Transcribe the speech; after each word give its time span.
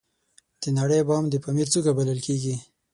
د 0.61 0.63
نړۍ 0.77 1.01
بام 1.09 1.23
د 1.29 1.35
پامیر 1.43 1.67
څوکه 1.73 1.91
بلل 1.97 2.19
کیږي 2.27 2.55